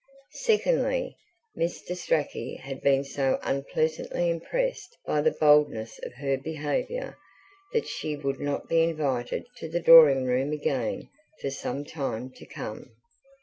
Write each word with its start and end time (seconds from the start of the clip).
Secondly, 0.45 1.15
Mr. 1.55 1.95
Strachey 1.95 2.55
had 2.57 2.81
been 2.81 3.03
so 3.03 3.37
unpleasantly 3.43 4.31
impressed 4.31 4.97
by 5.05 5.21
the 5.21 5.29
boldness 5.39 5.99
of 6.01 6.13
her 6.15 6.39
behaviour, 6.39 7.19
that 7.73 7.85
she 7.87 8.15
would 8.15 8.39
not 8.39 8.67
be 8.67 8.81
invited 8.81 9.45
to 9.57 9.69
the 9.69 9.79
drawing 9.79 10.25
room 10.25 10.53
again 10.53 11.07
for 11.39 11.51
some 11.51 11.85
time 11.85 12.31
to 12.31 12.47
come. 12.47 12.93